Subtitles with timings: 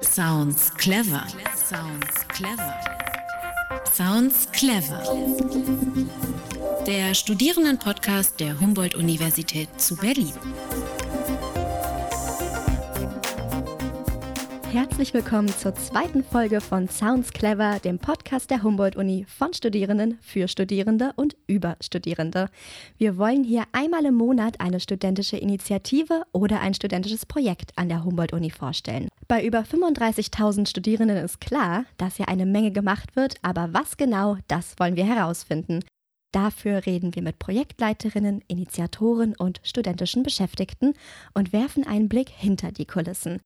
[0.00, 1.24] Sounds clever.
[1.56, 2.74] Sounds clever.
[3.92, 5.02] Sounds clever.
[6.86, 10.32] Der Studierendenpodcast der Humboldt-Universität zu Berlin.
[14.70, 20.46] Herzlich willkommen zur zweiten Folge von Sounds Clever, dem Podcast der Humboldt-Uni von Studierenden für
[20.46, 22.50] Studierende und über Studierende.
[22.98, 28.04] Wir wollen hier einmal im Monat eine studentische Initiative oder ein studentisches Projekt an der
[28.04, 29.08] Humboldt-Uni vorstellen.
[29.28, 34.38] Bei über 35.000 Studierenden ist klar, dass hier eine Menge gemacht wird, aber was genau,
[34.48, 35.84] das wollen wir herausfinden.
[36.32, 40.94] Dafür reden wir mit Projektleiterinnen, Initiatoren und studentischen Beschäftigten
[41.34, 43.40] und werfen einen Blick hinter die Kulissen.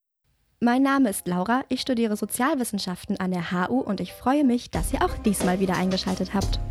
[0.61, 4.93] Mein Name ist Laura, ich studiere Sozialwissenschaften an der HU und ich freue mich, dass
[4.93, 6.61] ihr auch diesmal wieder eingeschaltet habt.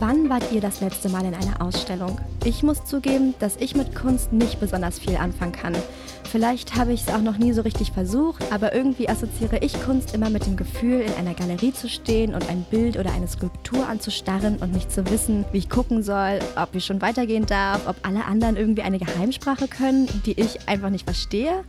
[0.00, 2.18] Wann wart ihr das letzte Mal in einer Ausstellung?
[2.44, 5.76] Ich muss zugeben, dass ich mit Kunst nicht besonders viel anfangen kann.
[6.24, 10.14] Vielleicht habe ich es auch noch nie so richtig versucht, aber irgendwie assoziiere ich Kunst
[10.14, 13.86] immer mit dem Gefühl, in einer Galerie zu stehen und ein Bild oder eine Skulptur
[13.86, 17.96] anzustarren und nicht zu wissen, wie ich gucken soll, ob ich schon weitergehen darf, ob
[18.02, 21.62] alle anderen irgendwie eine Geheimsprache können, die ich einfach nicht verstehe.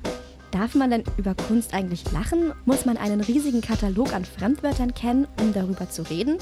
[0.52, 2.54] Darf man denn über Kunst eigentlich lachen?
[2.64, 6.38] Muss man einen riesigen Katalog an Fremdwörtern kennen, um darüber zu reden?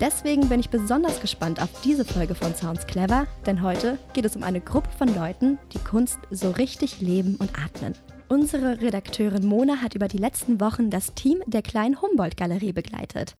[0.00, 4.34] Deswegen bin ich besonders gespannt auf diese Folge von Sounds Clever, denn heute geht es
[4.34, 7.94] um eine Gruppe von Leuten, die Kunst so richtig leben und atmen.
[8.28, 13.34] Unsere Redakteurin Mona hat über die letzten Wochen das Team der kleinen Humboldt-Galerie begleitet.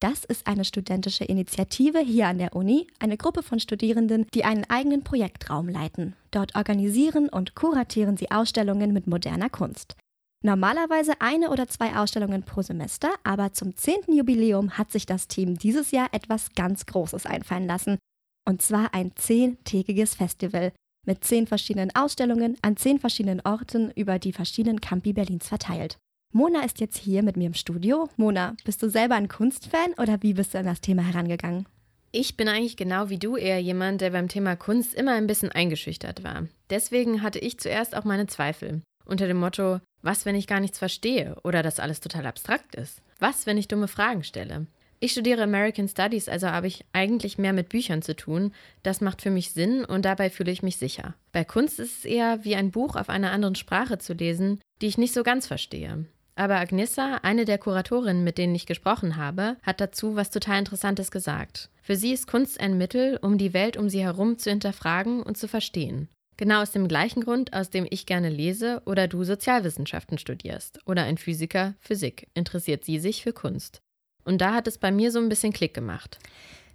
[0.00, 4.64] Das ist eine studentische Initiative hier an der Uni, eine Gruppe von Studierenden, die einen
[4.70, 6.14] eigenen Projektraum leiten.
[6.30, 9.96] Dort organisieren und kuratieren sie Ausstellungen mit moderner Kunst.
[10.44, 14.14] Normalerweise eine oder zwei Ausstellungen pro Semester, aber zum 10.
[14.14, 17.98] Jubiläum hat sich das Team dieses Jahr etwas ganz Großes einfallen lassen.
[18.46, 20.72] Und zwar ein zehntägiges Festival
[21.06, 25.96] mit zehn verschiedenen Ausstellungen an zehn verschiedenen Orten über die verschiedenen Campi Berlins verteilt.
[26.32, 28.08] Mona ist jetzt hier mit mir im Studio.
[28.16, 31.66] Mona, bist du selber ein Kunstfan oder wie bist du an das Thema herangegangen?
[32.12, 35.50] Ich bin eigentlich genau wie du eher jemand, der beim Thema Kunst immer ein bisschen
[35.50, 36.46] eingeschüchtert war.
[36.70, 38.82] Deswegen hatte ich zuerst auch meine Zweifel.
[39.08, 43.00] Unter dem Motto, was, wenn ich gar nichts verstehe oder das alles total abstrakt ist?
[43.18, 44.66] Was, wenn ich dumme Fragen stelle?
[45.00, 48.52] Ich studiere American Studies, also habe ich eigentlich mehr mit Büchern zu tun.
[48.82, 51.14] Das macht für mich Sinn und dabei fühle ich mich sicher.
[51.32, 54.88] Bei Kunst ist es eher wie ein Buch auf einer anderen Sprache zu lesen, die
[54.88, 56.04] ich nicht so ganz verstehe.
[56.34, 61.10] Aber Agnissa, eine der Kuratorinnen, mit denen ich gesprochen habe, hat dazu was total Interessantes
[61.10, 61.70] gesagt.
[61.80, 65.38] Für sie ist Kunst ein Mittel, um die Welt um sie herum zu hinterfragen und
[65.38, 66.08] zu verstehen.
[66.38, 71.02] Genau aus dem gleichen Grund, aus dem ich gerne lese oder du Sozialwissenschaften studierst oder
[71.02, 73.82] ein Physiker Physik, interessiert sie sich für Kunst.
[74.24, 76.20] Und da hat es bei mir so ein bisschen Klick gemacht.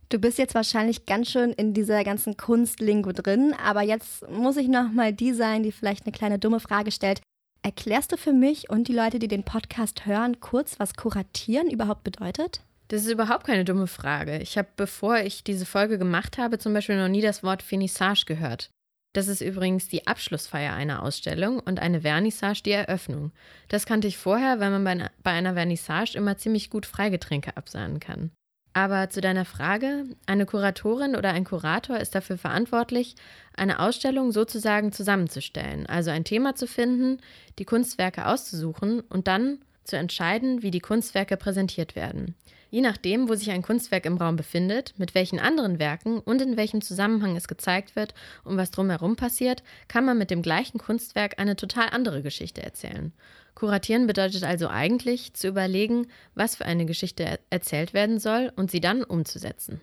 [0.10, 4.68] Du bist jetzt wahrscheinlich ganz schön in dieser ganzen Kunstlingo drin, aber jetzt muss ich
[4.68, 7.22] noch mal die sein, die vielleicht eine kleine dumme Frage stellt.
[7.62, 12.04] Erklärst du für mich und die Leute, die den Podcast hören, kurz, was Kuratieren überhaupt
[12.04, 12.60] bedeutet?
[12.90, 14.40] Das ist überhaupt keine dumme Frage.
[14.40, 18.26] Ich habe, bevor ich diese Folge gemacht habe, zum Beispiel noch nie das Wort Finissage
[18.26, 18.70] gehört.
[19.14, 23.32] Das ist übrigens die Abschlussfeier einer Ausstellung und eine Vernissage die Eröffnung.
[23.70, 28.32] Das kannte ich vorher, weil man bei einer Vernissage immer ziemlich gut Freigetränke absahnen kann.
[28.74, 33.16] Aber zu deiner Frage, eine Kuratorin oder ein Kurator ist dafür verantwortlich,
[33.56, 37.20] eine Ausstellung sozusagen zusammenzustellen, also ein Thema zu finden,
[37.60, 42.34] die Kunstwerke auszusuchen und dann zu entscheiden, wie die Kunstwerke präsentiert werden.
[42.74, 46.58] Je nachdem, wo sich ein Kunstwerk im Raum befindet, mit welchen anderen Werken und in
[46.58, 51.38] welchem Zusammenhang es gezeigt wird und was drumherum passiert, kann man mit dem gleichen Kunstwerk
[51.38, 53.14] eine total andere Geschichte erzählen.
[53.54, 58.72] Kuratieren bedeutet also eigentlich, zu überlegen, was für eine Geschichte er erzählt werden soll und
[58.72, 59.80] sie dann umzusetzen.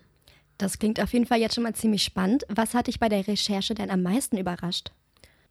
[0.57, 2.43] Das klingt auf jeden Fall jetzt schon mal ziemlich spannend.
[2.49, 4.91] Was hat dich bei der Recherche denn am meisten überrascht?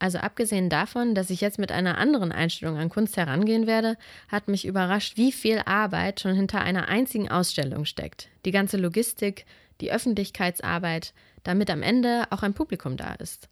[0.01, 4.49] Also abgesehen davon, dass ich jetzt mit einer anderen Einstellung an Kunst herangehen werde, hat
[4.49, 8.29] mich überrascht, wie viel Arbeit schon hinter einer einzigen Ausstellung steckt.
[8.47, 9.45] Die ganze Logistik,
[9.83, 11.13] die Öffentlichkeitsarbeit,
[11.43, 13.51] damit am Ende auch ein Publikum da ist.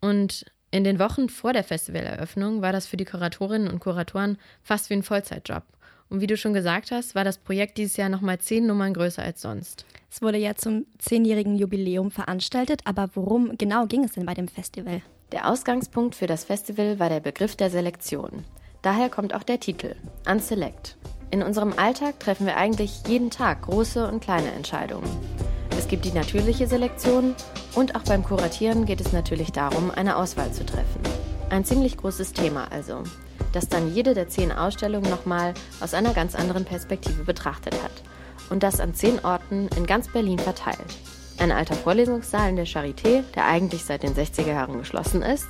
[0.00, 4.90] Und in den Wochen vor der Festivaleröffnung war das für die Kuratorinnen und Kuratoren fast
[4.90, 5.62] wie ein Vollzeitjob.
[6.08, 9.22] Und wie du schon gesagt hast, war das Projekt dieses Jahr nochmal zehn Nummern größer
[9.22, 9.84] als sonst.
[10.10, 14.48] Es wurde ja zum zehnjährigen Jubiläum veranstaltet, aber worum genau ging es denn bei dem
[14.48, 15.02] Festival?
[15.32, 18.44] Der Ausgangspunkt für das Festival war der Begriff der Selektion.
[18.82, 19.96] Daher kommt auch der Titel,
[20.30, 20.96] Unselect.
[21.32, 25.08] In unserem Alltag treffen wir eigentlich jeden Tag große und kleine Entscheidungen.
[25.76, 27.34] Es gibt die natürliche Selektion
[27.74, 31.00] und auch beim Kuratieren geht es natürlich darum, eine Auswahl zu treffen.
[31.50, 33.02] Ein ziemlich großes Thema also,
[33.56, 38.02] das dann jede der zehn Ausstellungen nochmal aus einer ganz anderen Perspektive betrachtet hat.
[38.50, 40.78] Und das an zehn Orten in ganz Berlin verteilt.
[41.38, 45.48] Ein alter Vorlesungssaal in der Charité, der eigentlich seit den 60er Jahren geschlossen ist,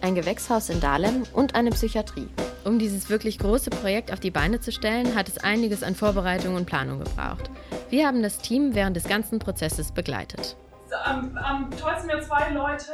[0.00, 2.28] ein Gewächshaus in Dahlem und eine Psychiatrie.
[2.64, 6.54] Um dieses wirklich große Projekt auf die Beine zu stellen, hat es einiges an Vorbereitung
[6.54, 7.50] und Planung gebraucht.
[7.90, 10.56] Wir haben das Team während des ganzen Prozesses begleitet.
[11.04, 12.92] Am, am tollsten wäre zwei Leute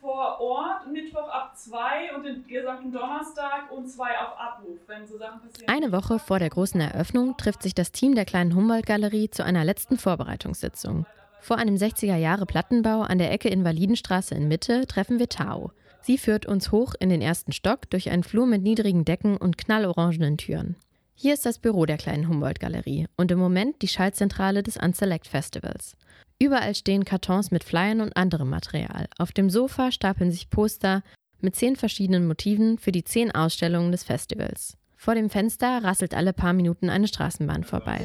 [0.00, 5.18] vor Ort, Mittwoch ab zwei und den gesamten Donnerstag und zwei auf Abruf, wenn so
[5.18, 5.68] Sachen passieren.
[5.68, 9.64] Eine Woche vor der großen Eröffnung trifft sich das Team der kleinen Humboldt-Galerie zu einer
[9.64, 11.06] letzten Vorbereitungssitzung.
[11.40, 15.72] Vor einem 60er-Jahre-Plattenbau an der Ecke Invalidenstraße in Mitte treffen wir Tao.
[16.00, 19.58] Sie führt uns hoch in den ersten Stock durch einen Flur mit niedrigen Decken und
[19.58, 20.76] knallorangenen Türen.
[21.22, 25.96] Hier ist das Büro der kleinen Humboldt-Galerie und im Moment die Schaltzentrale des Unselect Festivals.
[26.40, 29.06] Überall stehen Kartons mit Flyern und anderem Material.
[29.18, 31.04] Auf dem Sofa stapeln sich Poster
[31.40, 34.76] mit zehn verschiedenen Motiven für die zehn Ausstellungen des Festivals.
[34.96, 38.00] Vor dem Fenster rasselt alle paar Minuten eine Straßenbahn vorbei.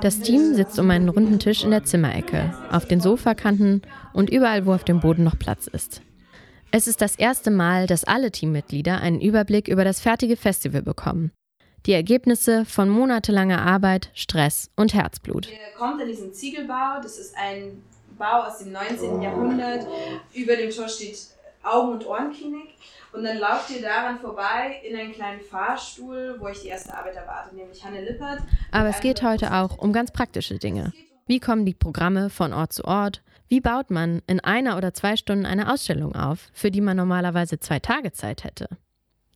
[0.00, 3.82] Das Team sitzt um einen runden Tisch in der Zimmerecke, auf den Sofakanten
[4.14, 6.00] und überall, wo auf dem Boden noch Platz ist.
[6.70, 11.30] Es ist das erste Mal, dass alle Teammitglieder einen Überblick über das fertige Festival bekommen.
[11.86, 15.48] Die Ergebnisse von monatelanger Arbeit, Stress und Herzblut.
[15.50, 17.82] Ihr kommt in diesen Ziegelbau, das ist ein
[18.18, 19.22] Bau aus dem 19.
[19.22, 19.86] Jahrhundert.
[20.32, 21.18] Über dem Tor steht
[21.62, 22.70] Augen- und Ohrenklinik.
[23.12, 27.16] Und dann lauft ihr daran vorbei in einen kleinen Fahrstuhl, wo ich die erste Arbeit
[27.16, 28.40] erwarte, nämlich Hanne Lippert.
[28.72, 30.92] Aber es geht heute auch um ganz praktische Dinge.
[31.26, 33.22] Wie kommen die Programme von Ort zu Ort?
[33.48, 37.60] Wie baut man in einer oder zwei Stunden eine Ausstellung auf, für die man normalerweise
[37.60, 38.68] zwei Tage Zeit hätte?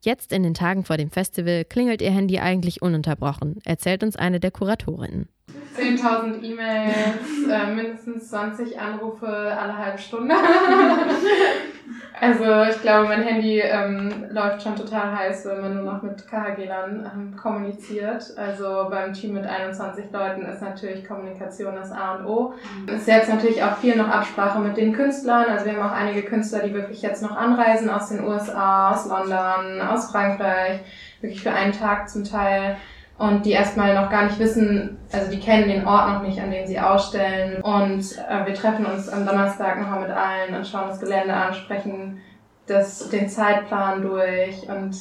[0.00, 4.40] Jetzt in den Tagen vor dem Festival klingelt ihr Handy eigentlich ununterbrochen, erzählt uns eine
[4.40, 5.28] der Kuratorinnen.
[5.76, 10.34] 10.000 E-Mails, äh, mindestens 20 Anrufe alle halbe Stunde.
[12.20, 16.26] also ich glaube, mein Handy ähm, läuft schon total heiß, wenn man nur noch mit
[16.26, 18.34] KHG-Lern ähm, kommuniziert.
[18.36, 22.54] Also beim Team mit 21 Leuten ist natürlich Kommunikation das A und O.
[22.86, 25.46] Es ist jetzt natürlich auch viel noch Absprache mit den Künstlern.
[25.48, 29.06] Also wir haben auch einige Künstler, die wirklich jetzt noch anreisen aus den USA, aus
[29.06, 30.80] London, aus Frankreich,
[31.20, 32.76] wirklich für einen Tag zum Teil
[33.18, 36.50] und die erstmal noch gar nicht wissen, also die kennen den Ort noch nicht, an
[36.50, 37.60] dem sie ausstellen.
[37.62, 41.52] Und äh, wir treffen uns am Donnerstag nochmal mit allen und schauen das Gelände an,
[41.52, 42.20] sprechen
[42.66, 44.96] das, den Zeitplan durch und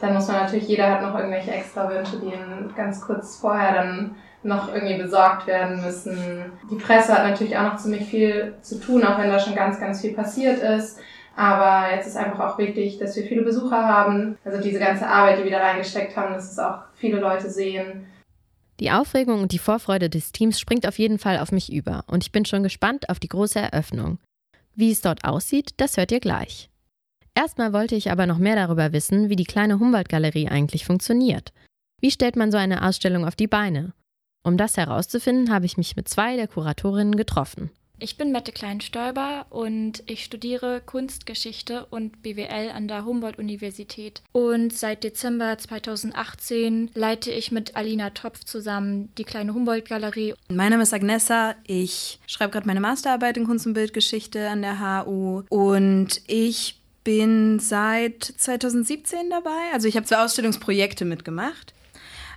[0.00, 2.32] dann muss man natürlich, jeder hat noch irgendwelche extra Wünsche, die
[2.74, 6.52] ganz kurz vorher dann noch irgendwie besorgt werden müssen.
[6.70, 9.78] Die Presse hat natürlich auch noch ziemlich viel zu tun, auch wenn da schon ganz,
[9.78, 10.98] ganz viel passiert ist.
[11.40, 14.36] Aber jetzt ist einfach auch wichtig, dass wir viele Besucher haben.
[14.44, 18.04] Also diese ganze Arbeit, die wir da reingesteckt haben, dass es auch viele Leute sehen.
[18.78, 22.24] Die Aufregung und die Vorfreude des Teams springt auf jeden Fall auf mich über und
[22.24, 24.18] ich bin schon gespannt auf die große Eröffnung.
[24.74, 26.68] Wie es dort aussieht, das hört ihr gleich.
[27.34, 31.54] Erstmal wollte ich aber noch mehr darüber wissen, wie die kleine Humboldt-Galerie eigentlich funktioniert.
[32.02, 33.94] Wie stellt man so eine Ausstellung auf die Beine?
[34.42, 37.70] Um das herauszufinden, habe ich mich mit zwei der Kuratorinnen getroffen.
[38.02, 44.22] Ich bin Mette Kleinstäuber und ich studiere Kunstgeschichte und BWL an der Humboldt-Universität.
[44.32, 50.32] Und seit Dezember 2018 leite ich mit Alina Topf zusammen die kleine Humboldt-Galerie.
[50.48, 51.54] Mein Name ist Agnessa.
[51.66, 57.58] Ich schreibe gerade meine Masterarbeit in Kunst- und Bildgeschichte an der HU und ich bin
[57.58, 59.74] seit 2017 dabei.
[59.74, 61.74] Also ich habe zwei Ausstellungsprojekte mitgemacht.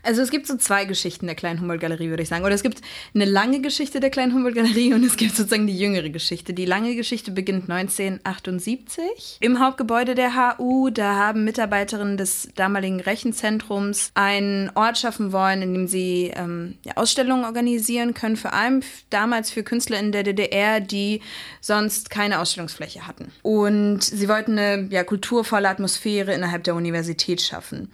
[0.04, 2.44] Also es gibt so zwei Geschichten der kleinen Humboldt-Galerie, würde ich sagen.
[2.44, 2.82] Oder es gibt
[3.16, 6.54] eine lange Geschichte der kleinen Humboldt-Galerie und es gibt sozusagen die jüngere Geschichte.
[6.54, 10.90] Die lange Geschichte beginnt 1978 im Hauptgebäude der HU.
[10.90, 16.98] Da haben Mitarbeiterinnen des damaligen Rechenzentrums einen Ort schaffen wollen, in dem sie ähm, ja,
[16.98, 21.22] Ausstellungen organisieren können, vor allem damals für Künstler in der DDR, die
[21.62, 23.32] sonst keine Ausstellungsfläche hatten.
[23.42, 27.90] Und sie wollten eine ja, kulturvolle Atmosphäre innerhalb der Universität schaffen.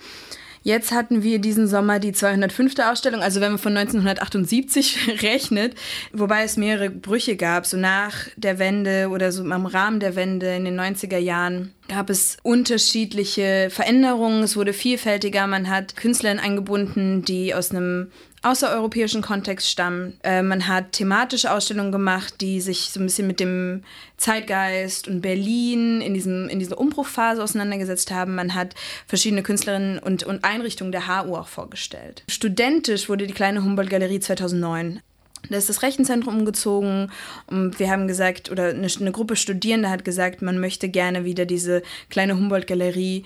[0.61, 2.79] Jetzt hatten wir diesen Sommer die 205.
[2.79, 5.75] Ausstellung, also wenn man von 1978 rechnet,
[6.11, 10.55] wobei es mehrere Brüche gab, so nach der Wende oder so am Rahmen der Wende
[10.55, 17.23] in den 90er Jahren gab es unterschiedliche Veränderungen, es wurde vielfältiger, man hat Künstlerinnen eingebunden,
[17.25, 18.11] die aus einem
[18.41, 20.17] außereuropäischen Kontext stammen.
[20.24, 23.84] Äh, man hat thematische Ausstellungen gemacht, die sich so ein bisschen mit dem
[24.17, 28.36] Zeitgeist und Berlin in, diesem, in dieser Umbruchphase auseinandergesetzt haben.
[28.36, 28.75] Man hat
[29.08, 32.24] verschiedene Künstlerinnen und, und Einrichtungen der HU auch vorgestellt.
[32.29, 35.01] Studentisch wurde die kleine Humboldt-Galerie 2009
[35.50, 37.12] da ist das Rechenzentrum umgezogen
[37.48, 41.46] und wir haben gesagt, oder eine, eine Gruppe Studierende hat gesagt, man möchte gerne wieder
[41.46, 43.24] diese kleine Humboldt-Galerie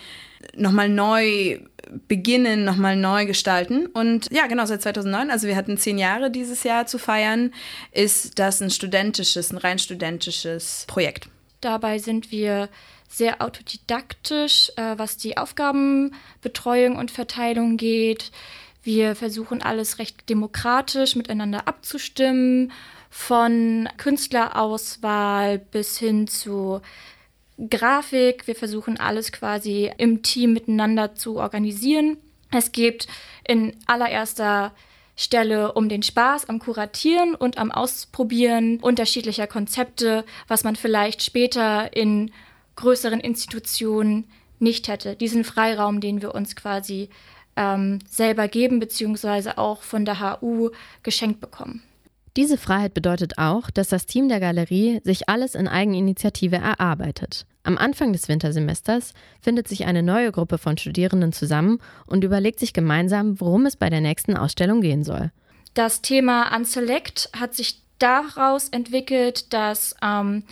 [0.55, 1.59] nochmal neu
[2.07, 3.87] beginnen, nochmal neu gestalten.
[3.87, 7.53] Und ja, genau, seit 2009, also wir hatten zehn Jahre dieses Jahr zu feiern,
[7.91, 11.29] ist das ein studentisches, ein rein studentisches Projekt.
[11.61, 12.69] Dabei sind wir
[13.07, 18.31] sehr autodidaktisch, äh, was die Aufgabenbetreuung und Verteilung geht.
[18.81, 22.71] Wir versuchen alles recht demokratisch miteinander abzustimmen
[23.09, 26.81] von Künstlerauswahl bis hin zu
[27.69, 28.47] Grafik.
[28.47, 32.17] Wir versuchen alles quasi im Team miteinander zu organisieren.
[32.51, 33.07] Es geht
[33.47, 34.73] in allererster
[35.15, 41.95] Stelle um den Spaß am Kuratieren und am Ausprobieren unterschiedlicher Konzepte, was man vielleicht später
[41.95, 42.31] in
[42.75, 44.25] größeren Institutionen
[44.59, 45.15] nicht hätte.
[45.15, 47.09] Diesen Freiraum, den wir uns quasi
[47.55, 50.71] ähm, selber geben, beziehungsweise auch von der HU
[51.03, 51.83] geschenkt bekommen.
[52.35, 57.45] Diese Freiheit bedeutet auch, dass das Team der Galerie sich alles in Eigeninitiative erarbeitet.
[57.61, 62.73] Am Anfang des Wintersemesters findet sich eine neue Gruppe von Studierenden zusammen und überlegt sich
[62.73, 65.31] gemeinsam, worum es bei der nächsten Ausstellung gehen soll.
[65.75, 70.43] Das Thema Unselect hat sich daraus entwickelt, dass ähm,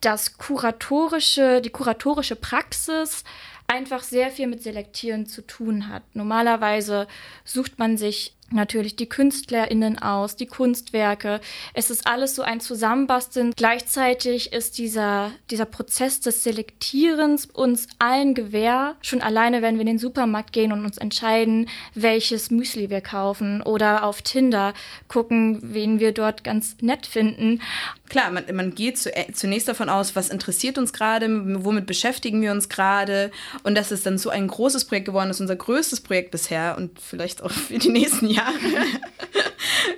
[0.00, 3.22] das kuratorische, die kuratorische Praxis
[3.66, 6.02] einfach sehr viel mit Selektieren zu tun hat.
[6.14, 7.06] Normalerweise
[7.44, 11.40] sucht man sich natürlich die KünstlerInnen aus, die Kunstwerke.
[11.74, 13.52] Es ist alles so ein Zusammenbasteln.
[13.56, 18.96] Gleichzeitig ist dieser, dieser Prozess des Selektierens uns allen gewähr.
[19.02, 23.62] Schon alleine, wenn wir in den Supermarkt gehen und uns entscheiden, welches Müsli wir kaufen
[23.62, 24.74] oder auf Tinder
[25.08, 27.60] gucken, wen wir dort ganz nett finden.
[28.08, 31.28] Klar, man, man geht zu, äh, zunächst davon aus, was interessiert uns gerade,
[31.64, 33.30] womit beschäftigen wir uns gerade.
[33.62, 36.98] Und das ist dann so ein großes Projekt geworden, ist unser größtes Projekt bisher und
[37.00, 38.86] vielleicht auch für die nächsten Jahre Jahre.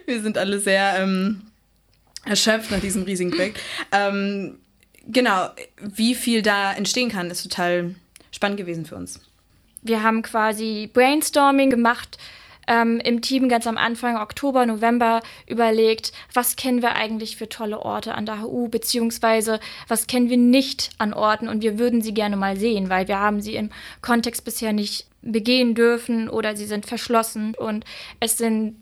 [0.06, 1.42] Wir sind alle sehr ähm,
[2.24, 3.60] erschöpft nach diesem riesigen Projekt.
[3.92, 4.58] Ähm,
[5.06, 5.50] genau,
[5.80, 7.94] wie viel da entstehen kann, ist total
[8.30, 9.20] spannend gewesen für uns.
[9.82, 12.18] Wir haben quasi Brainstorming gemacht
[12.70, 17.80] ähm, im Team ganz am Anfang, Oktober, November, überlegt, was kennen wir eigentlich für tolle
[17.80, 19.58] Orte an der HU, beziehungsweise
[19.88, 23.18] was kennen wir nicht an Orten und wir würden sie gerne mal sehen, weil wir
[23.18, 23.70] haben sie im
[24.02, 27.54] Kontext bisher nicht begehen dürfen oder sie sind verschlossen.
[27.56, 27.84] Und
[28.20, 28.76] es sind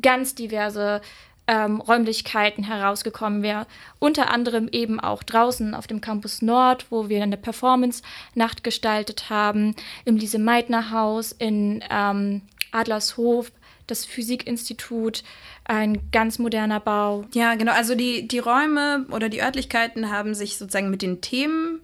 [0.00, 1.02] ganz diverse
[1.50, 3.42] ähm, Räumlichkeiten herausgekommen.
[3.42, 3.66] Wir
[3.98, 9.74] unter anderem eben auch draußen auf dem Campus Nord, wo wir eine Performance-Nacht gestaltet haben,
[10.04, 13.50] im Lise-Meitner-Haus, in ähm, Adlershof,
[13.88, 15.24] das Physikinstitut,
[15.64, 17.24] ein ganz moderner Bau.
[17.34, 17.72] Ja, genau.
[17.72, 21.80] Also die, die Räume oder die Örtlichkeiten haben sich sozusagen mit den Themen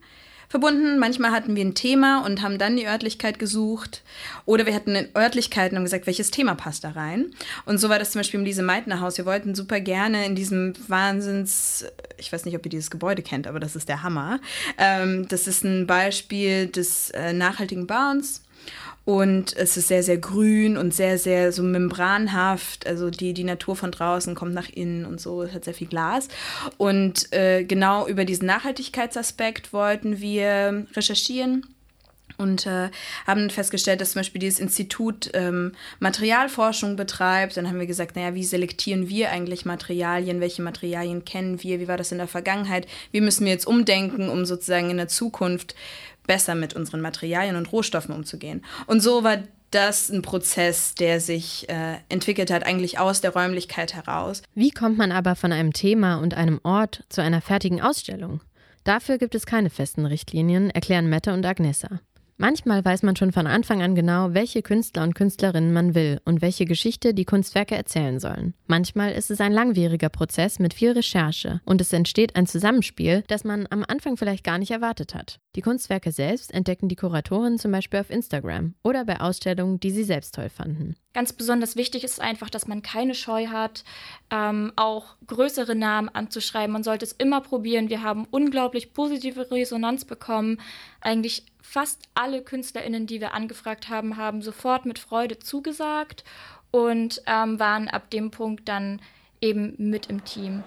[0.48, 0.98] verbunden.
[0.98, 4.02] Manchmal hatten wir ein Thema und haben dann die Örtlichkeit gesucht.
[4.44, 7.30] Oder wir hatten eine Örtlichkeit und gesagt, welches Thema passt da rein.
[7.64, 9.18] Und so war das zum Beispiel in diesem Meitnerhaus.
[9.18, 11.84] Wir wollten super gerne in diesem Wahnsinns,
[12.16, 14.40] ich weiß nicht, ob ihr dieses Gebäude kennt, aber das ist der Hammer.
[14.78, 18.42] Ähm, das ist ein Beispiel des äh, nachhaltigen Bauens.
[19.06, 22.88] Und es ist sehr, sehr grün und sehr, sehr so membranhaft.
[22.88, 25.42] Also die, die Natur von draußen kommt nach innen und so.
[25.42, 26.26] Es hat sehr viel Glas.
[26.76, 31.64] Und äh, genau über diesen Nachhaltigkeitsaspekt wollten wir recherchieren
[32.36, 32.90] und äh,
[33.28, 37.56] haben festgestellt, dass zum Beispiel dieses Institut ähm, Materialforschung betreibt.
[37.56, 40.40] Dann haben wir gesagt, naja, wie selektieren wir eigentlich Materialien?
[40.40, 41.80] Welche Materialien kennen wir?
[41.80, 42.86] Wie war das in der Vergangenheit?
[43.12, 45.76] Wie müssen wir jetzt umdenken, um sozusagen in der Zukunft
[46.26, 48.64] besser mit unseren Materialien und Rohstoffen umzugehen.
[48.86, 49.38] Und so war
[49.70, 54.42] das ein Prozess, der sich äh, entwickelt hat, eigentlich aus der Räumlichkeit heraus.
[54.54, 58.40] Wie kommt man aber von einem Thema und einem Ort zu einer fertigen Ausstellung?
[58.84, 62.00] Dafür gibt es keine festen Richtlinien, erklären Mette und Agnessa.
[62.38, 66.42] Manchmal weiß man schon von Anfang an genau, welche Künstler und Künstlerinnen man will und
[66.42, 68.52] welche Geschichte die Kunstwerke erzählen sollen.
[68.66, 73.44] Manchmal ist es ein langwieriger Prozess mit viel Recherche und es entsteht ein Zusammenspiel, das
[73.44, 75.40] man am Anfang vielleicht gar nicht erwartet hat.
[75.54, 80.04] Die Kunstwerke selbst entdecken die Kuratoren zum Beispiel auf Instagram oder bei Ausstellungen, die sie
[80.04, 80.96] selbst toll fanden.
[81.16, 83.84] Ganz besonders wichtig ist einfach, dass man keine Scheu hat,
[84.30, 86.70] ähm, auch größere Namen anzuschreiben.
[86.70, 87.88] Man sollte es immer probieren.
[87.88, 90.60] Wir haben unglaublich positive Resonanz bekommen.
[91.00, 96.22] Eigentlich fast alle KünstlerInnen, die wir angefragt haben, haben sofort mit Freude zugesagt
[96.70, 99.00] und ähm, waren ab dem Punkt dann
[99.40, 100.64] eben mit im Team.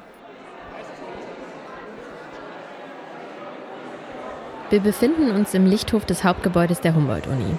[4.72, 7.56] Wir befinden uns im Lichthof des Hauptgebäudes der Humboldt-Uni.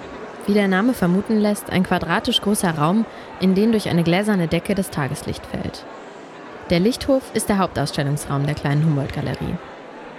[0.47, 3.05] Wie der Name vermuten lässt, ein quadratisch großer Raum,
[3.39, 5.85] in den durch eine gläserne Decke das Tageslicht fällt.
[6.71, 9.55] Der Lichthof ist der Hauptausstellungsraum der kleinen Humboldt-Galerie.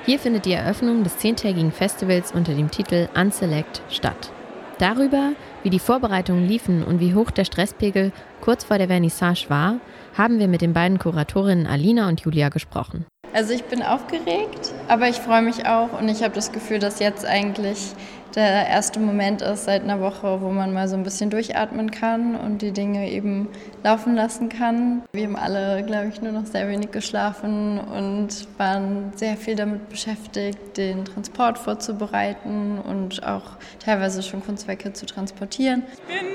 [0.07, 4.31] Hier findet die Eröffnung des zehntägigen Festivals unter dem Titel Unselect statt.
[4.79, 9.77] Darüber, wie die Vorbereitungen liefen und wie hoch der Stresspegel kurz vor der Vernissage war,
[10.17, 13.07] haben wir mit den beiden Kuratorinnen Alina und Julia gesprochen.
[13.33, 16.99] Also ich bin aufgeregt, aber ich freue mich auch und ich habe das Gefühl, dass
[16.99, 17.93] jetzt eigentlich
[18.35, 22.35] der erste Moment ist seit einer Woche, wo man mal so ein bisschen durchatmen kann
[22.35, 23.49] und die Dinge eben
[23.83, 25.03] laufen lassen kann.
[25.13, 29.89] Wir haben alle, glaube ich, nur noch sehr wenig geschlafen und waren sehr viel damit
[29.89, 35.83] beschäftigt, den Transport vorzubereiten und auch teilweise schon Kunstwerke zu transportieren.
[35.93, 36.27] Ich bin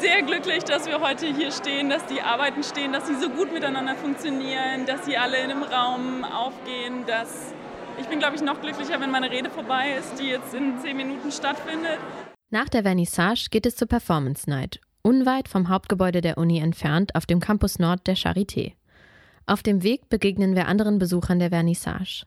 [0.00, 3.52] sehr glücklich, dass wir heute hier stehen, dass die Arbeiten stehen, dass sie so gut
[3.52, 7.04] miteinander funktionieren, dass sie alle in einem Raum aufgehen.
[7.06, 7.52] Dass
[8.00, 10.96] ich bin, glaube ich, noch glücklicher, wenn meine Rede vorbei ist, die jetzt in zehn
[10.96, 11.98] Minuten stattfindet.
[12.50, 17.26] Nach der Vernissage geht es zur Performance Night, unweit vom Hauptgebäude der Uni entfernt auf
[17.26, 18.72] dem Campus Nord der Charité.
[19.46, 22.24] Auf dem Weg begegnen wir anderen Besuchern der Vernissage.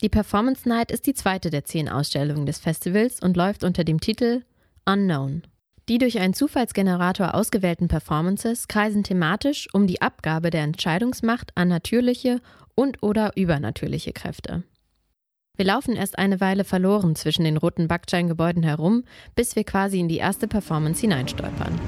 [0.00, 4.00] Die Performance Night ist die zweite der zehn Ausstellungen des Festivals und läuft unter dem
[4.00, 4.42] Titel
[4.84, 5.42] Unknown.
[5.88, 12.40] Die durch einen Zufallsgenerator ausgewählten Performances kreisen thematisch um die Abgabe der Entscheidungsmacht an natürliche
[12.74, 14.64] und/oder übernatürliche Kräfte.
[15.58, 19.04] Wir laufen erst eine Weile verloren zwischen den roten Backsteingebäuden herum,
[19.34, 21.78] bis wir quasi in die erste Performance hineinstolpern.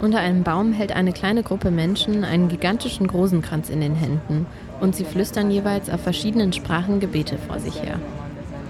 [0.00, 4.46] Unter einem Baum hält eine kleine Gruppe Menschen einen gigantischen Rosenkranz in den Händen
[4.80, 8.00] und sie flüstern jeweils auf verschiedenen Sprachen Gebete vor sich her.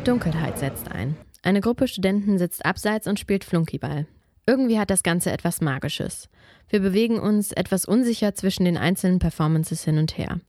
[0.05, 1.17] Dunkelheit setzt ein.
[1.43, 4.07] Eine Gruppe Studenten sitzt abseits und spielt Flunkyball.
[4.47, 6.29] Irgendwie hat das Ganze etwas Magisches.
[6.69, 10.41] Wir bewegen uns etwas unsicher zwischen den einzelnen Performances hin und her.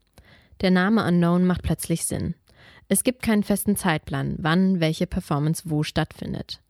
[0.61, 2.33] Der Name Unknown macht plötzlich Sinn.
[2.87, 6.61] Es gibt keinen festen Zeitplan, wann welche Performance wo stattfindet.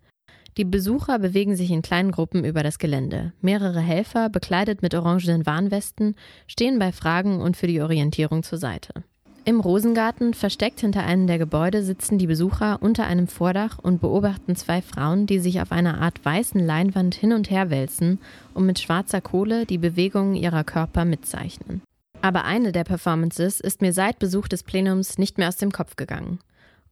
[0.57, 3.31] Die Besucher bewegen sich in kleinen Gruppen über das Gelände.
[3.41, 6.15] Mehrere Helfer, bekleidet mit orangenen Warnwesten,
[6.47, 9.03] stehen bei Fragen und für die Orientierung zur Seite.
[9.45, 14.57] Im Rosengarten, versteckt hinter einem der Gebäude, sitzen die Besucher unter einem Vordach und beobachten
[14.57, 18.19] zwei Frauen, die sich auf einer Art weißen Leinwand hin und her wälzen
[18.53, 21.81] und mit schwarzer Kohle die Bewegungen ihrer Körper mitzeichnen.
[22.27, 25.95] Aber eine der Performances ist mir seit Besuch des Plenums nicht mehr aus dem Kopf
[25.95, 26.39] gegangen.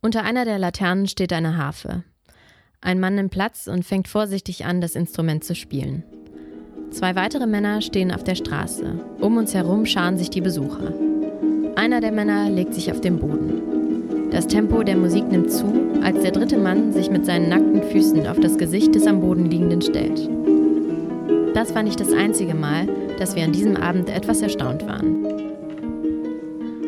[0.01, 2.05] Unter einer der Laternen steht eine Harfe.
[2.79, 6.05] Ein Mann nimmt Platz und fängt vorsichtig an, das Instrument zu spielen.
[6.89, 8.97] Zwei weitere Männer stehen auf der Straße.
[9.19, 10.93] Um uns herum scharen sich die Besucher.
[11.75, 14.29] Einer der Männer legt sich auf den Boden.
[14.31, 18.25] Das Tempo der Musik nimmt zu, als der dritte Mann sich mit seinen nackten Füßen
[18.25, 20.29] auf das Gesicht des am Boden liegenden stellt.
[21.53, 22.87] Das war nicht das einzige Mal,
[23.17, 25.24] dass wir an diesem Abend etwas erstaunt waren.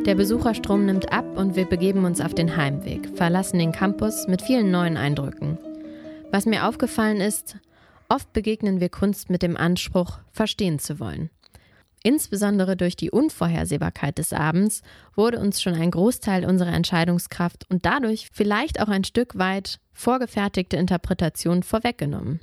[0.08, 4.42] Der Besucherstrom nimmt ab und wir begeben uns auf den Heimweg, verlassen den Campus mit
[4.42, 5.58] vielen neuen Eindrücken.
[6.32, 7.58] Was mir aufgefallen ist,
[8.08, 11.30] oft begegnen wir Kunst mit dem Anspruch, verstehen zu wollen.
[12.04, 14.82] Insbesondere durch die Unvorhersehbarkeit des Abends
[15.14, 20.78] wurde uns schon ein Großteil unserer Entscheidungskraft und dadurch vielleicht auch ein Stück weit vorgefertigte
[20.78, 22.40] Interpretation vorweggenommen.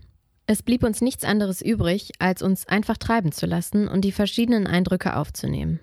[0.47, 4.67] Es blieb uns nichts anderes übrig, als uns einfach treiben zu lassen und die verschiedenen
[4.67, 5.81] Eindrücke aufzunehmen.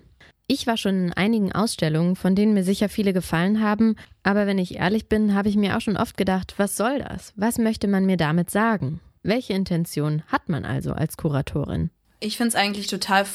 [0.54, 4.58] Ich war schon in einigen Ausstellungen, von denen mir sicher viele gefallen haben, aber wenn
[4.58, 7.32] ich ehrlich bin, habe ich mir auch schon oft gedacht, was soll das?
[7.38, 9.00] Was möchte man mir damit sagen?
[9.24, 11.90] Welche Intention hat man also als Kuratorin?
[12.20, 13.26] Ich finde es eigentlich total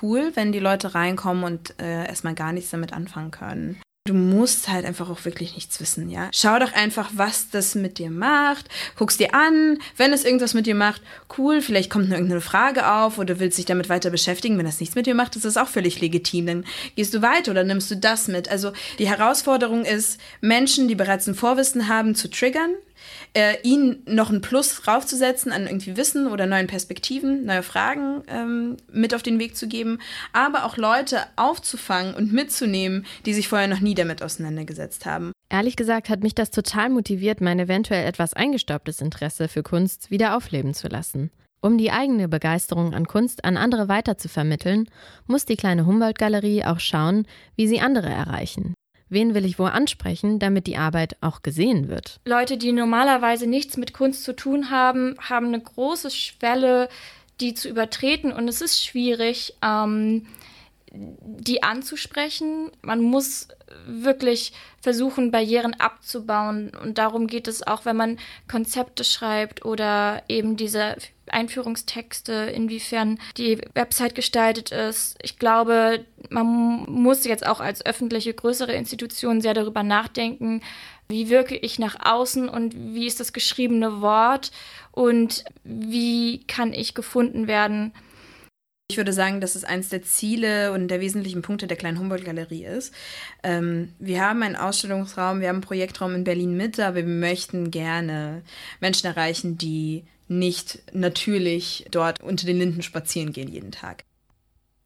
[0.00, 3.78] cool, wenn die Leute reinkommen und äh, erstmal gar nichts damit anfangen können.
[4.06, 6.28] Du musst halt einfach auch wirklich nichts wissen, ja.
[6.30, 8.68] Schau doch einfach, was das mit dir macht.
[8.96, 9.78] Guck's dir an.
[9.96, 11.00] Wenn es irgendwas mit dir macht,
[11.38, 14.58] cool, vielleicht kommt noch irgendeine Frage auf oder willst dich damit weiter beschäftigen.
[14.58, 16.44] Wenn das nichts mit dir macht, ist das auch völlig legitim.
[16.44, 18.50] Dann gehst du weiter oder nimmst du das mit.
[18.50, 22.74] Also die Herausforderung ist, Menschen, die bereits ein Vorwissen haben, zu triggern
[23.34, 28.76] äh, ihnen noch ein Plus raufzusetzen an irgendwie Wissen oder neuen Perspektiven, neue Fragen ähm,
[28.92, 29.98] mit auf den Weg zu geben,
[30.32, 35.32] aber auch Leute aufzufangen und mitzunehmen, die sich vorher noch nie damit auseinandergesetzt haben.
[35.48, 40.36] Ehrlich gesagt hat mich das total motiviert, mein eventuell etwas eingestaubtes Interesse für Kunst wieder
[40.36, 41.30] aufleben zu lassen.
[41.60, 44.86] Um die eigene Begeisterung an Kunst an andere weiterzuvermitteln,
[45.26, 48.73] muss die kleine Humboldt-Galerie auch schauen, wie sie andere erreichen.
[49.14, 52.18] Wen will ich wo ansprechen, damit die Arbeit auch gesehen wird?
[52.24, 56.88] Leute, die normalerweise nichts mit Kunst zu tun haben, haben eine große Schwelle,
[57.40, 58.32] die zu übertreten.
[58.32, 60.26] Und es ist schwierig, ähm,
[60.92, 62.72] die anzusprechen.
[62.82, 63.48] Man muss
[63.86, 66.72] wirklich versuchen, Barrieren abzubauen.
[66.82, 68.18] Und darum geht es auch, wenn man
[68.50, 70.96] Konzepte schreibt oder eben diese
[71.28, 75.16] Einführungstexte, inwiefern die Website gestaltet ist.
[75.22, 76.46] Ich glaube, man
[76.88, 80.62] muss jetzt auch als öffentliche größere Institution sehr darüber nachdenken,
[81.08, 84.52] wie wirke ich nach außen und wie ist das geschriebene Wort
[84.90, 87.92] und wie kann ich gefunden werden.
[88.90, 92.66] Ich würde sagen, dass es eines der Ziele und der wesentlichen Punkte der kleinen Humboldt-Galerie
[92.66, 92.94] ist.
[93.42, 97.70] Ähm, wir haben einen Ausstellungsraum, wir haben einen Projektraum in Berlin Mitte, aber wir möchten
[97.70, 98.42] gerne
[98.80, 104.04] Menschen erreichen, die nicht natürlich dort unter den Linden spazieren gehen jeden Tag.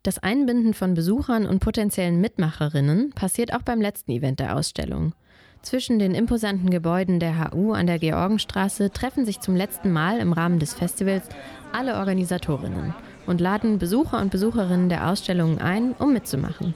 [0.03, 5.14] Das Einbinden von Besuchern und potenziellen Mitmacherinnen passiert auch beim letzten Event der Ausstellung.
[5.62, 10.33] Zwischen den imposanten Gebäuden der HU an der Georgenstraße treffen sich zum letzten Mal im
[10.33, 11.29] Rahmen des Festivals
[11.72, 12.94] alle Organisatorinnen
[13.27, 16.74] und laden Besucher und Besucherinnen der Ausstellungen ein, um mitzumachen.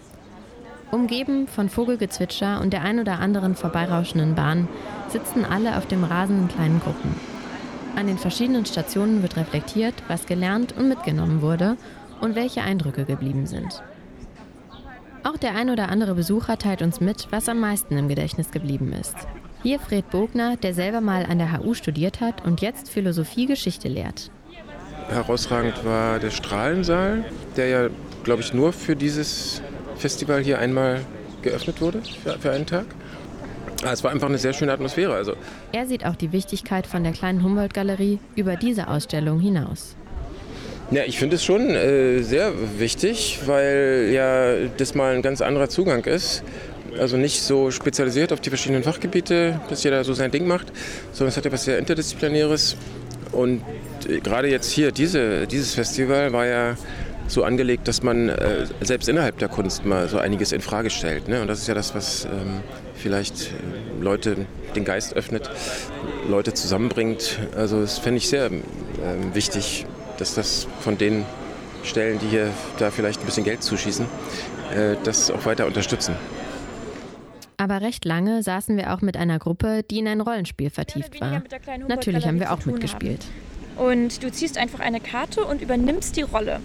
[0.91, 4.69] Umgeben von Vogelgezwitscher und der ein oder anderen vorbeirauschenden Bahn
[5.09, 7.15] sitzen alle auf dem Rasen in kleinen Gruppen.
[7.95, 11.77] An den verschiedenen Stationen wird reflektiert, was gelernt und mitgenommen wurde
[12.21, 13.83] und welche Eindrücke geblieben sind.
[15.25, 18.93] Auch der ein oder andere Besucher teilt uns mit, was am meisten im Gedächtnis geblieben
[18.93, 19.15] ist.
[19.63, 23.89] Hier Fred Bogner, der selber mal an der HU studiert hat und jetzt Philosophie Geschichte
[23.89, 24.31] lehrt.
[25.09, 27.25] Herausragend war der Strahlensaal,
[27.57, 27.89] der ja,
[28.25, 29.63] glaube ich, nur für dieses
[29.97, 31.03] Festival hier einmal
[31.43, 32.87] geöffnet wurde, für, für einen Tag.
[33.85, 35.15] Ah, es war einfach eine sehr schöne Atmosphäre.
[35.15, 35.35] Also.
[35.73, 39.97] Er sieht auch die Wichtigkeit von der kleinen Humboldt-Galerie über diese Ausstellung hinaus.
[40.93, 45.69] Ja, ich finde es schon äh, sehr wichtig, weil ja das mal ein ganz anderer
[45.69, 46.45] Zugang ist.
[46.99, 50.71] Also nicht so spezialisiert auf die verschiedenen Fachgebiete, dass jeder so sein Ding macht,
[51.13, 52.77] sondern es hat etwas sehr Interdisziplinäres.
[53.33, 53.63] Und
[54.09, 56.77] äh, gerade jetzt hier, diese, dieses Festival war ja
[57.33, 61.29] so angelegt, dass man äh, selbst innerhalb der Kunst mal so einiges in Frage stellt.
[61.29, 61.41] Ne?
[61.41, 62.61] Und das ist ja das, was ähm,
[62.95, 65.51] vielleicht äh, Leute den Geist öffnet,
[66.29, 67.39] Leute zusammenbringt.
[67.57, 68.63] Also das fände ich sehr ähm,
[69.35, 69.87] wichtig,
[70.19, 71.25] dass das von den
[71.85, 74.07] Stellen, die hier da vielleicht ein bisschen Geld zuschießen,
[74.75, 76.15] äh, das auch weiter unterstützen.
[77.57, 81.43] Aber recht lange saßen wir auch mit einer Gruppe, die in ein Rollenspiel vertieft war.
[81.89, 83.25] Natürlich haben wir auch mitgespielt.
[83.83, 86.61] Und du ziehst einfach eine Karte und übernimmst die Rolle.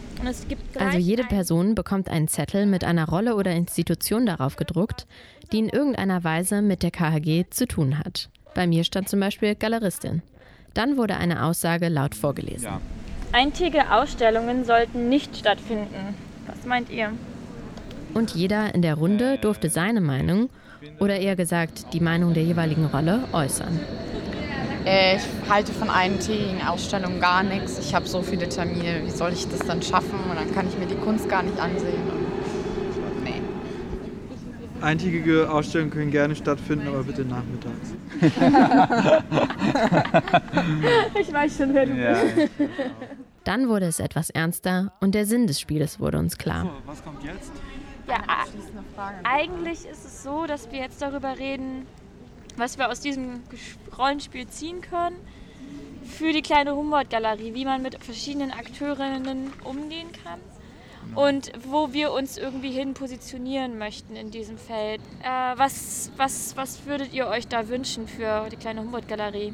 [0.78, 5.08] also jede Person bekommt einen Zettel mit einer Rolle oder Institution darauf gedruckt,
[5.52, 8.30] die in irgendeiner Weise mit der KHG zu tun hat.
[8.54, 10.22] Bei mir stand zum Beispiel Galeristin.
[10.76, 12.66] Dann wurde eine Aussage laut vorgelesen.
[12.66, 12.82] Ja.
[13.32, 16.14] Eintägige Ausstellungen sollten nicht stattfinden.
[16.46, 17.12] Was meint ihr?
[18.14, 20.50] Und jeder in der Runde durfte seine Meinung
[21.00, 23.80] oder eher gesagt die Meinung der jeweiligen Rolle äußern.
[24.88, 27.78] Äh, ich halte von eintägigen Ausstellungen gar nichts.
[27.78, 30.18] Ich habe so viele Termine, wie soll ich das dann schaffen?
[30.30, 32.10] Und dann kann ich mir die Kunst gar nicht ansehen.
[32.10, 32.26] Und
[33.22, 33.42] nee.
[34.80, 37.96] Eintägige Ausstellungen können gerne stattfinden, aber bitte nachmittags.
[41.20, 42.14] ich weiß schon, wer du ja.
[42.14, 42.50] bist.
[43.44, 46.64] Dann wurde es etwas ernster und der Sinn des Spieles wurde uns klar.
[46.64, 47.52] So, was kommt jetzt?
[48.08, 48.20] Ja,
[49.24, 51.86] eigentlich ist es so, dass wir jetzt darüber reden,
[52.58, 53.42] was wir aus diesem
[53.98, 55.16] Rollenspiel ziehen können
[56.06, 60.40] für die kleine Humboldt-Galerie, wie man mit verschiedenen Akteurinnen umgehen kann
[61.16, 65.02] und wo wir uns irgendwie hin positionieren möchten in diesem Feld.
[65.24, 69.54] Äh, was, was, was würdet ihr euch da wünschen für die kleine Humboldt-Galerie?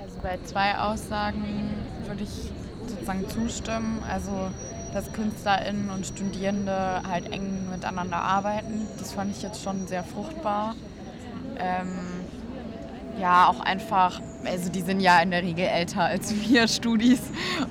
[0.00, 1.70] Also bei zwei Aussagen
[2.06, 2.50] würde ich
[2.88, 4.02] sozusagen zustimmen.
[4.08, 4.50] Also
[4.92, 8.86] dass KünstlerInnen und Studierende halt eng miteinander arbeiten.
[8.98, 10.74] Das fand ich jetzt schon sehr fruchtbar.
[11.60, 11.88] Ähm,
[13.20, 17.20] ja, auch einfach, also die sind ja in der Regel älter als wir Studis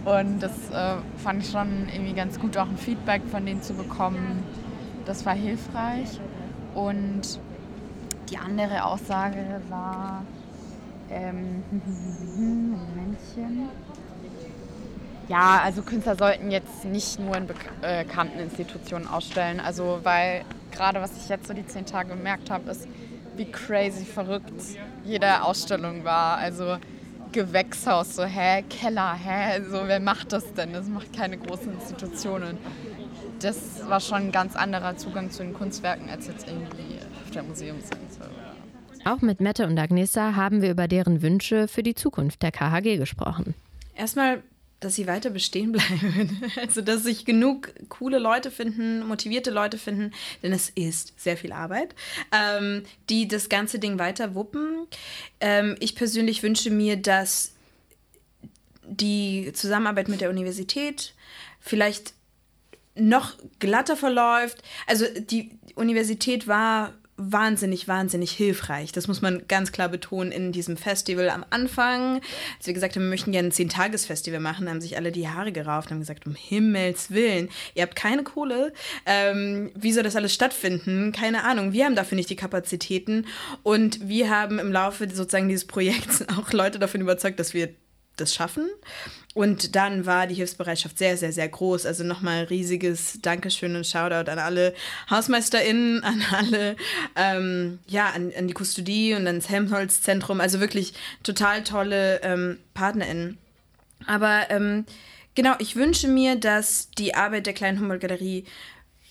[0.06, 3.73] und das äh, fand ich schon irgendwie ganz gut, auch ein Feedback von denen zu
[3.73, 4.43] bekommen.
[5.06, 6.19] Das war hilfreich
[6.75, 7.39] und
[8.30, 10.23] die andere Aussage war,
[11.10, 11.63] ähm,
[12.38, 13.69] Momentchen.
[15.28, 17.47] Ja, also Künstler sollten jetzt nicht nur in
[17.82, 19.60] äh, bekannten Institutionen ausstellen.
[19.60, 22.88] Also, weil gerade was ich jetzt so die zehn Tage gemerkt habe, ist,
[23.39, 24.52] wie crazy verrückt
[25.06, 26.38] jede Ausstellung war.
[26.38, 26.78] Also
[27.32, 30.73] Gewächshaus, so, hä, Keller, hä, so, wer macht das denn?
[30.73, 32.58] Das macht keine großen Institutionen.
[33.39, 37.43] Das war schon ein ganz anderer Zugang zu den Kunstwerken als jetzt irgendwie auf der
[37.43, 38.30] Museumsinsel.
[39.06, 42.97] Auch mit Mette und Agnesa haben wir über deren Wünsche für die Zukunft der KHG
[42.97, 43.56] gesprochen.
[43.95, 44.43] Erstmal
[44.79, 46.41] dass sie weiter bestehen bleiben.
[46.55, 50.11] Also, dass sich genug coole Leute finden, motivierte Leute finden,
[50.43, 51.95] denn es ist sehr viel Arbeit,
[52.31, 54.87] ähm, die das ganze Ding weiter wuppen.
[55.39, 57.53] Ähm, ich persönlich wünsche mir, dass
[58.83, 61.13] die Zusammenarbeit mit der Universität
[61.59, 62.13] vielleicht
[62.95, 64.61] noch glatter verläuft.
[64.87, 68.91] Also die Universität war wahnsinnig, wahnsinnig hilfreich.
[68.91, 72.21] Das muss man ganz klar betonen in diesem Festival am Anfang.
[72.58, 75.51] Als wir gesagt haben, wir möchten gerne ein Zehn-Tages-Festival machen, haben sich alle die Haare
[75.51, 78.73] gerauft und haben gesagt, um Himmels Willen, ihr habt keine Kohle.
[79.05, 81.12] Ähm, wie soll das alles stattfinden?
[81.12, 81.73] Keine Ahnung.
[81.73, 83.25] Wir haben dafür nicht die Kapazitäten.
[83.63, 87.69] Und wir haben im Laufe sozusagen dieses Projekts auch Leute davon überzeugt, dass wir
[88.19, 88.69] das schaffen.
[89.36, 91.86] Und dann war die Hilfsbereitschaft sehr, sehr, sehr groß.
[91.86, 94.73] Also nochmal riesiges Dankeschön und Shoutout an alle
[95.10, 96.75] HausmeisterInnen, an alle,
[97.15, 100.41] ähm, ja, an, an die Kustodie und ans Helmholtz-Zentrum.
[100.41, 103.38] Also wirklich total tolle ähm, PartnerInnen.
[104.08, 104.86] Aber ähm,
[105.36, 108.45] genau, ich wünsche mir, dass die Arbeit der kleinen Humboldt-Galerie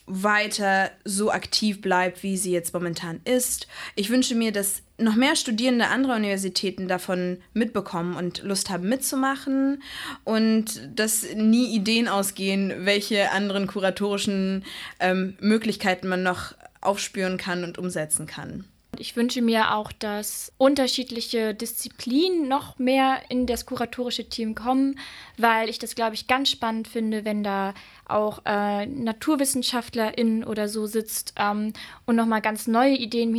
[0.09, 3.69] weiter so aktiv bleibt, wie sie jetzt momentan ist.
[3.95, 9.83] Ich wünsche mir, dass noch mehr Studierende anderer Universitäten davon mitbekommen und Lust haben mitzumachen
[10.25, 14.65] und dass nie Ideen ausgehen, welche anderen kuratorischen
[14.99, 18.65] ähm, Möglichkeiten man noch aufspüren kann und umsetzen kann.
[19.01, 24.99] Ich wünsche mir auch, dass unterschiedliche Disziplinen noch mehr in das kuratorische Team kommen,
[25.37, 27.75] weil ich das, glaube ich, ganz spannend finde, wenn da
[28.07, 31.73] auch äh, NaturwissenschaftlerInnen oder so sitzt ähm,
[32.07, 33.31] und nochmal ganz neue Ideen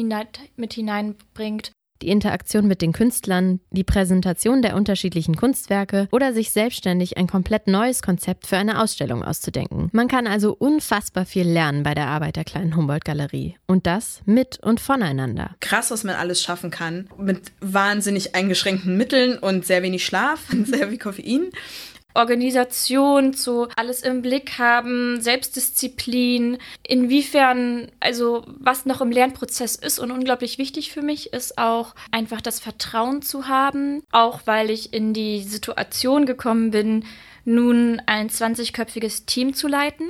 [0.55, 7.17] mit hineinbringt die Interaktion mit den Künstlern, die Präsentation der unterschiedlichen Kunstwerke oder sich selbstständig
[7.17, 9.89] ein komplett neues Konzept für eine Ausstellung auszudenken.
[9.91, 13.55] Man kann also unfassbar viel lernen bei der Arbeit der kleinen Humboldt-Galerie.
[13.67, 15.55] Und das mit und voneinander.
[15.59, 17.09] Krass, was man alles schaffen kann.
[17.17, 21.49] Mit wahnsinnig eingeschränkten Mitteln und sehr wenig Schlaf und sehr viel Koffein.
[22.15, 30.11] Organisation, zu alles im Blick haben, Selbstdisziplin, inwiefern, also was noch im Lernprozess ist und
[30.11, 35.13] unglaublich wichtig für mich ist auch einfach das Vertrauen zu haben, auch weil ich in
[35.13, 37.05] die Situation gekommen bin,
[37.45, 40.09] nun ein 20-köpfiges Team zu leiten,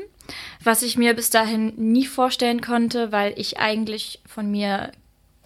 [0.64, 4.92] was ich mir bis dahin nie vorstellen konnte, weil ich eigentlich von mir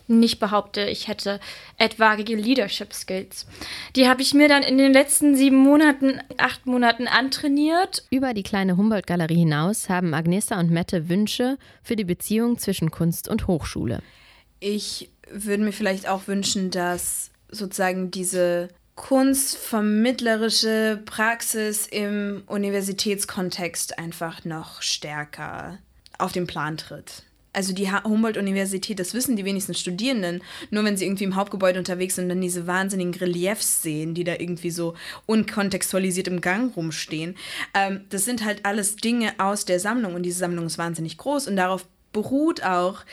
[0.07, 1.39] nicht behaupte, ich hätte
[1.77, 3.45] etwaige Leadership Skills.
[3.95, 8.03] Die habe ich mir dann in den letzten sieben Monaten, acht Monaten antrainiert.
[8.09, 13.29] Über die kleine Humboldt-Galerie hinaus haben Agnesa und Mette Wünsche für die Beziehung zwischen Kunst
[13.29, 14.01] und Hochschule.
[14.59, 24.81] Ich würde mir vielleicht auch wünschen, dass sozusagen diese kunstvermittlerische Praxis im Universitätskontext einfach noch
[24.81, 25.79] stärker
[26.19, 31.05] auf den Plan tritt also die Humboldt-Universität, das wissen die wenigsten Studierenden, nur wenn sie
[31.05, 34.95] irgendwie im Hauptgebäude unterwegs sind und dann diese wahnsinnigen Reliefs sehen, die da irgendwie so
[35.27, 37.35] unkontextualisiert im Gang rumstehen.
[37.73, 41.47] Ähm, das sind halt alles Dinge aus der Sammlung und diese Sammlung ist wahnsinnig groß
[41.47, 43.03] und darauf beruht auch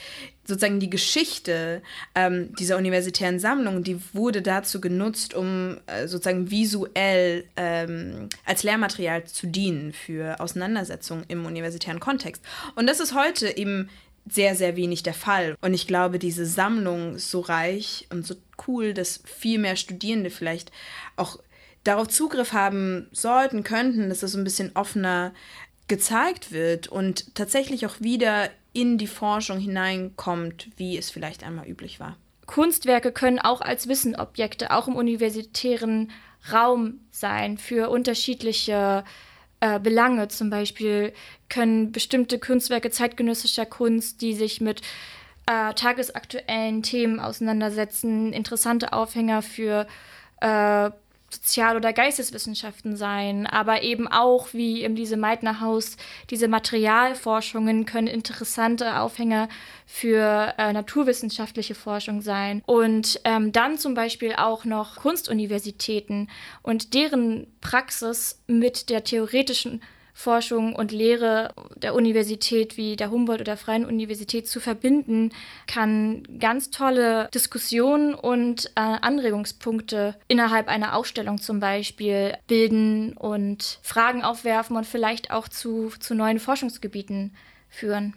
[0.46, 1.82] sozusagen die Geschichte
[2.14, 9.24] ähm, dieser universitären Sammlung, die wurde dazu genutzt, um äh, sozusagen visuell ähm, als Lehrmaterial
[9.24, 12.42] zu dienen für Auseinandersetzungen im universitären Kontext.
[12.74, 13.88] Und das ist heute eben
[14.28, 15.56] sehr, sehr wenig der Fall.
[15.60, 18.34] Und ich glaube, diese Sammlung ist so reich und so
[18.66, 20.70] cool, dass viel mehr Studierende vielleicht
[21.16, 21.38] auch
[21.84, 25.32] darauf Zugriff haben sollten, könnten, dass das ein bisschen offener
[25.88, 31.98] gezeigt wird und tatsächlich auch wieder in die Forschung hineinkommt, wie es vielleicht einmal üblich
[31.98, 32.16] war.
[32.46, 36.10] Kunstwerke können auch als Wissenobjekte, auch im universitären
[36.52, 39.10] Raum sein, für unterschiedliche äh,
[39.60, 40.28] Belange.
[40.28, 41.12] Zum Beispiel
[41.48, 44.80] können bestimmte Kunstwerke zeitgenössischer Kunst, die sich mit
[45.46, 49.86] äh, tagesaktuellen Themen auseinandersetzen, interessante Aufhänger für
[50.40, 50.90] äh,
[51.32, 55.96] Sozial- oder Geisteswissenschaften sein, aber eben auch, wie im Lise Meitner Haus,
[56.28, 59.48] diese Materialforschungen können interessante Aufhänger
[59.86, 62.62] für äh, naturwissenschaftliche Forschung sein.
[62.66, 66.28] Und ähm, dann zum Beispiel auch noch Kunstuniversitäten
[66.62, 73.56] und deren Praxis mit der theoretischen Forschung und Lehre der Universität wie der Humboldt oder
[73.56, 75.30] Freien Universität zu verbinden,
[75.66, 84.22] kann ganz tolle Diskussionen und äh, Anregungspunkte innerhalb einer Ausstellung zum Beispiel bilden und Fragen
[84.22, 87.34] aufwerfen und vielleicht auch zu, zu neuen Forschungsgebieten
[87.68, 88.14] führen.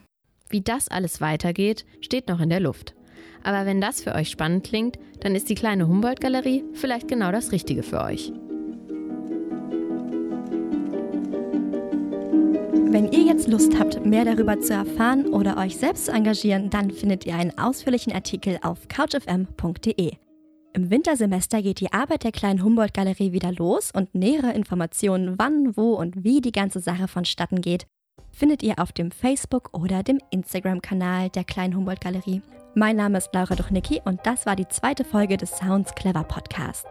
[0.50, 2.94] Wie das alles weitergeht, steht noch in der Luft.
[3.44, 7.52] Aber wenn das für euch spannend klingt, dann ist die kleine Humboldt-Galerie vielleicht genau das
[7.52, 8.32] Richtige für euch.
[12.94, 16.92] Wenn ihr jetzt Lust habt, mehr darüber zu erfahren oder euch selbst zu engagieren, dann
[16.92, 20.12] findet ihr einen ausführlichen Artikel auf couchfm.de.
[20.74, 25.96] Im Wintersemester geht die Arbeit der kleinen Humboldt-Galerie wieder los und nähere Informationen, wann, wo
[25.96, 27.88] und wie die ganze Sache vonstatten geht,
[28.30, 32.44] findet ihr auf dem Facebook- oder dem Instagram-Kanal der kleinen Humboldt-Galerie.
[32.76, 36.86] Mein Name ist Laura Duchnicki und das war die zweite Folge des Sounds Clever Podcast.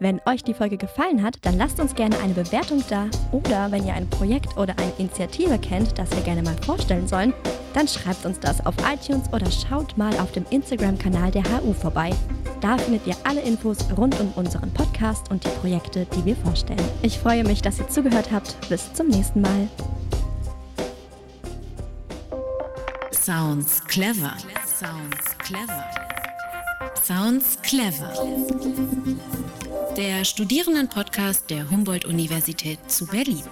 [0.00, 3.86] Wenn euch die Folge gefallen hat, dann lasst uns gerne eine Bewertung da oder wenn
[3.86, 7.32] ihr ein Projekt oder eine Initiative kennt, das wir gerne mal vorstellen sollen,
[7.74, 12.10] dann schreibt uns das auf iTunes oder schaut mal auf dem Instagram-Kanal der HU vorbei.
[12.60, 16.80] Da findet ihr alle Infos rund um unseren Podcast und die Projekte, die wir vorstellen.
[17.02, 18.56] Ich freue mich, dass ihr zugehört habt.
[18.68, 19.68] Bis zum nächsten Mal.
[23.12, 24.36] Sounds clever.
[24.66, 25.84] Sounds clever.
[27.00, 28.12] Sounds clever
[29.96, 33.42] der Studierendenpodcast der Humboldt-Universität zu Berlin.